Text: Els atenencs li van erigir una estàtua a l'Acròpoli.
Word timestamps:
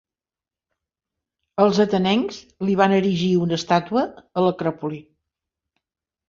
Els 1.65 1.81
atenencs 1.85 2.39
li 2.69 2.77
van 2.79 2.95
erigir 3.01 3.29
una 3.43 3.59
estàtua 3.61 4.07
a 4.43 4.47
l'Acròpoli. 4.47 5.03